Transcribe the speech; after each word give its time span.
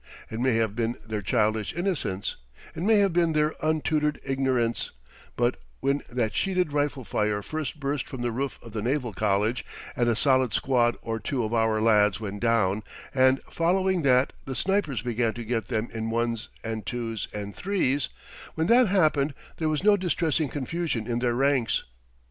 It 0.31 0.39
may 0.39 0.55
have 0.55 0.75
been 0.75 0.97
their 1.05 1.21
childish 1.21 1.75
innocence, 1.75 2.35
it 2.75 2.81
may 2.81 2.95
have 2.97 3.13
been 3.13 3.33
their 3.33 3.53
untutored 3.61 4.19
ignorance, 4.23 4.89
but 5.35 5.57
when 5.79 6.01
that 6.09 6.33
sheeted 6.33 6.73
rifle 6.73 7.03
fire 7.03 7.43
first 7.43 7.79
burst 7.79 8.09
from 8.09 8.23
the 8.23 8.31
roof 8.31 8.57
of 8.63 8.71
the 8.73 8.81
Naval 8.81 9.13
College, 9.13 9.63
and 9.95 10.09
a 10.09 10.15
solid 10.15 10.55
squad 10.55 10.97
or 11.03 11.19
two 11.19 11.43
of 11.43 11.53
our 11.53 11.79
lads 11.79 12.19
went 12.19 12.39
down, 12.39 12.81
and 13.13 13.43
following 13.51 14.01
that 14.01 14.33
the 14.45 14.55
snipers 14.55 15.03
began 15.03 15.35
to 15.35 15.45
get 15.45 15.67
them 15.67 15.87
in 15.93 16.09
ones 16.09 16.49
and 16.63 16.83
twos 16.87 17.27
and 17.31 17.55
threes 17.55 18.09
when 18.55 18.65
that 18.65 18.87
happened 18.87 19.35
there 19.57 19.69
was 19.69 19.83
no 19.83 19.95
distressing 19.95 20.49
confusion 20.49 21.05
in 21.05 21.19
their 21.19 21.35
ranks. 21.35 21.83